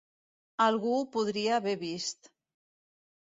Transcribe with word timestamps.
Algú 0.63 0.93
ho 0.99 1.03
podria 1.17 1.53
haver 1.59 1.75
vist. 1.83 2.31